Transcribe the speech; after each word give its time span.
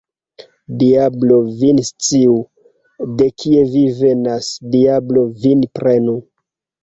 Diablo 0.83 1.35
vin 1.59 1.81
sciu, 1.89 2.39
de 3.19 3.27
kie 3.43 3.67
vi 3.75 3.85
venas, 3.99 4.49
diablo 4.77 5.27
vin 5.45 5.63
prenu! 5.81 6.17